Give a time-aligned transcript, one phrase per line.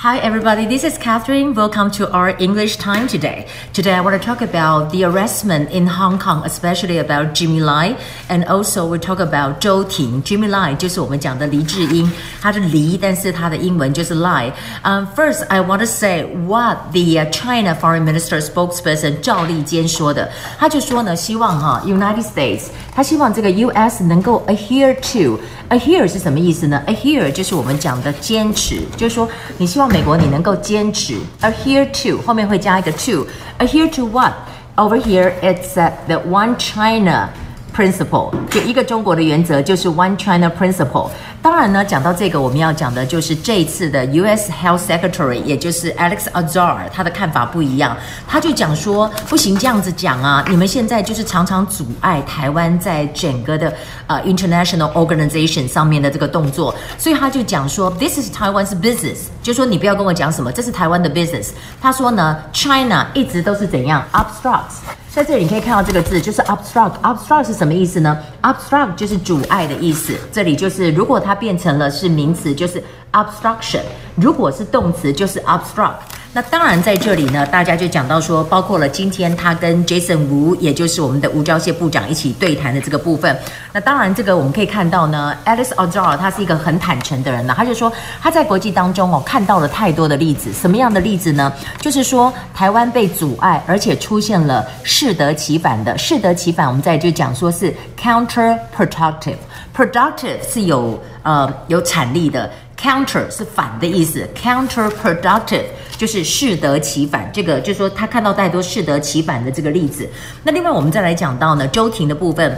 [0.00, 0.66] Hi, everybody.
[0.66, 1.54] This is Catherine.
[1.54, 3.46] Welcome to our English time today.
[3.72, 7.96] Today, I want to talk about the arrestment in Hong Kong, especially about Jimmy Lai,
[8.28, 10.22] and also we talk about 周庭。
[10.22, 12.10] Jimmy Lai 就是我们讲的黎智英，
[12.42, 20.30] 他是黎，但是他的英文就是 Lai。Um, first, I want to say what the China Foreign Minister spokesperson 赵立坚说的。
[20.58, 24.04] 他就说呢，希望哈 United States，他希望这个 U.S.
[24.04, 25.40] 能够 adhere to
[25.70, 26.82] adhere 是什么意思呢？
[26.86, 29.26] adhere 就是我们讲的坚持，就是说
[29.56, 29.86] 你希望。
[29.90, 33.26] 美国，你能够坚持 adhere to 后面会加一个 to
[33.58, 34.32] adhere to what
[34.76, 35.74] over here it's
[36.06, 37.28] the one China
[37.75, 41.09] principle 就一个中国的原则就是 one China principle。
[41.41, 44.51] 当然呢，讲到这个，我们要讲的就是这一次的 U.S.
[44.51, 47.97] Health Secretary，也就是 Alex Azar，他的看法不一样。
[48.27, 53.73] 他就讲说，不行这样子讲啊，你们现在就是常常阻碍台湾在整个的
[54.05, 56.75] 呃 international organization 上面的这个动作。
[56.99, 61.49] 所以他就讲说，This is Taiwan's business，就说你不要跟我讲什么，这是台湾的 business。
[61.81, 64.77] 他说呢，China 一直都是怎样 obstructs。
[65.13, 66.93] 在这里你可以看到这个字，就是 obstruct。
[67.01, 70.17] obstruct 是什么意思呢？obstruct 就是阻碍的意思。
[70.31, 72.81] 这里就是如果它变成了是名词，就是
[73.11, 73.81] obstruction；
[74.15, 75.95] 如果是动词，就是 obstruct。
[76.33, 83.37] 那当然，在这里呢，大家就讲到说，包括了今天他跟 Jason Wu，也就是我们的吴钊燮部长一起对谈的这个部分。
[83.73, 91.51] 那当然，这个我们可以看到呢，Alex Azar 他是一个很坦诚的人呢，他就说他在国际当中哦看到了太多的例子，什么样的例子呢？
[91.81, 102.49] 就是说台湾被阻碍，而且出现了适得其反的，适得其反，我们再就讲说是 counterproductive，productive 是有呃有产力的。
[102.81, 105.65] Counter 是反的意思，counterproductive
[105.97, 107.29] 就是适得其反。
[107.31, 110.09] 这个就是说他看到太多适得其反的这个例子。
[110.43, 112.57] 那另外我们再来讲到呢，周庭的部分。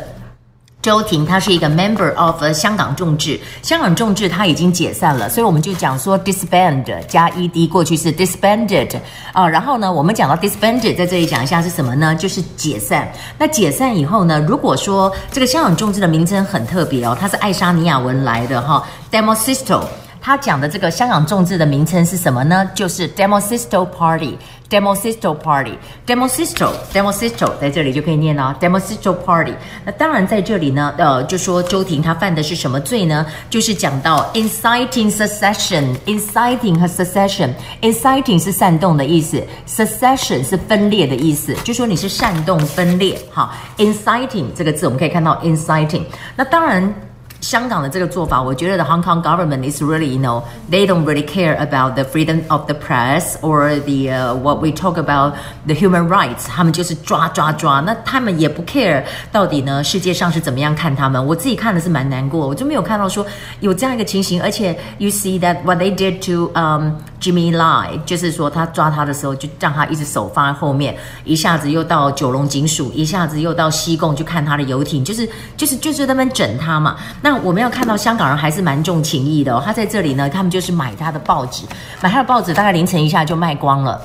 [0.82, 8.94] 周庭他是一个 member of 香港众志，香港众志他已经解散了，所以我们就讲说 disband 加 ed 过去是 disbanded
[9.32, 9.48] 啊。
[9.48, 12.14] 然后呢，我们讲到 disbanded，在这里讲一下是什么呢？
[12.16, 13.10] 就是解散。
[13.38, 19.84] 那解散以后呢，如果说这个香港众志的名称很特别哦，它是爱沙尼亚文来的哈，Demosisto。
[20.26, 22.66] 他讲的这个香港众志的名称是什么呢？
[22.74, 29.54] 就是 Demosisto Party，Demosisto Party，Demosisto，Demosisto，在这里就可以念了 Demosisto Party。
[29.84, 33.26] 那当然在这里呢，呃，就说周庭他犯的是什么罪呢？
[33.50, 43.20] 就是讲到 inciting secession，inciting 和 secession，inciting 是煽动的意思，secession 是分裂的意思，就说你是煽动分裂。
[43.30, 46.04] 好，inciting 这个字我们可以看到 inciting。
[46.38, 46.96] 那当然。
[47.44, 52.42] 香港的这个做法，我觉得 the Hong Kong government is really, you know, they don't really care about the freedom
[52.48, 55.34] of the press or the、uh, what we talk about
[55.68, 56.48] the human rights。
[56.48, 61.24] 他们就是抓抓抓，那他们也不 care 到底呢世界上是怎么样看他们。
[61.24, 63.26] 我自己看的是蛮难过，我就没有看到说
[63.60, 64.42] 有这样一个情形。
[64.42, 75.28] 而且 you see that what they did to um Jimmy Lai，就是说他抓他的时候就让他一只手放在后面，一下子又到九龙警署，一下子又到西贡去看他的游艇，就是
[75.58, 76.96] 就是就是他们整他嘛。
[77.22, 81.64] 那我们要看到香港人还是蛮重情义的哦，他在这里呢，他们就是买他的报纸，
[82.02, 84.02] 买他的报纸，大概凌晨一下就卖光了。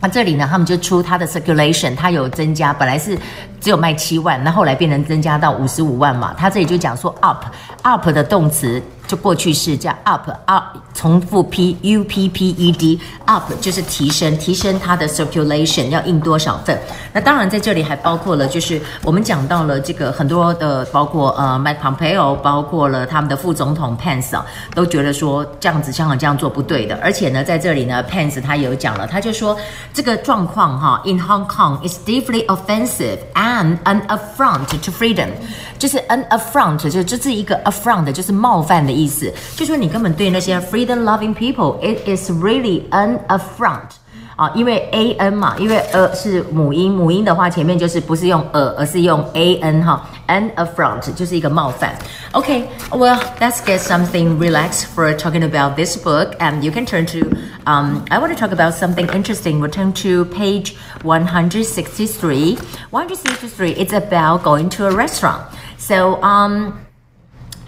[0.00, 3.18] 那这里呢，他们就出他的 circulation，他有增加，本来是
[3.60, 6.34] 只有卖七万，那后来变成增加到五十五万嘛。
[6.38, 7.44] 他这里就讲说 up
[7.82, 8.82] up 的动词。
[9.08, 16.78] 就过去式叫 up up，重复 p u p p e d up 就是提升，提升它的 circulation 要印多少份？
[17.14, 26.94] 那当然在这里还包括了，就是我们讲到了这个很多的，包括呃 Mike Pompeo，包括了他们的副总统 Pence 啊，都觉得说这样子香港这样做不对的。
[27.02, 29.56] 而且呢，在这里呢，Pence 他有讲了，他就说
[29.94, 35.30] 这个状况哈，in Hong Kong is deeply offensive and an affront to freedom，
[35.78, 38.97] 就是 an affront 就这是一个 affront 就是冒犯的。
[38.97, 43.89] 意思就是说，你根本对那些 freedom-loving people，it is really an affront
[44.35, 51.93] 啊，因为 a n 嘛，因为呃是母音，母音的话前面就是不是用呃，而是用 a n 哈，an affront 就是一个冒犯。
[52.31, 57.19] Okay，well let's get something relaxed for talking about this book, and you can turn to
[57.65, 59.59] um I want to talk about something interesting.
[59.59, 62.57] We'll turn to page one hundred sixty-three.
[62.89, 63.75] One hundred sixty-three.
[63.77, 65.43] It's about going to a restaurant.
[65.77, 66.79] So um.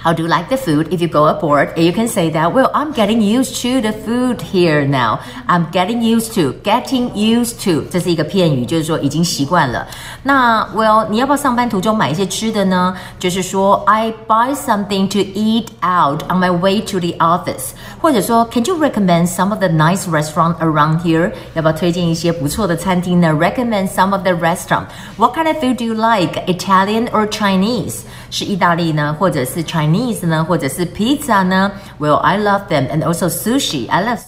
[0.06, 0.94] How do you like the food?
[0.94, 4.40] If you go abroad, you can say that, well, I'm getting used to the food
[4.40, 5.18] here now.
[5.48, 9.88] I'm getting used to, getting used to，这是一个片语，就是说已经习惯了。
[10.22, 12.96] 那 well，你要不要上班途中买一些吃的呢？
[13.18, 17.72] 就是说，I buy something to eat out on my way to the office。
[18.00, 21.32] 或者说，Can you recommend some of the nice restaurant around here？
[21.56, 23.30] 要不要推荐一些不错的餐厅呢？
[23.34, 24.86] Recommend some of the restaurant.
[25.18, 26.44] What kind of food do you like?
[26.46, 28.02] Italian or Chinese？
[28.30, 31.72] 是意大利呢，或者是 Chinese 呢，或者是 pizza 呢？
[32.00, 33.90] Well, I love them and also sushi.
[33.90, 34.20] I love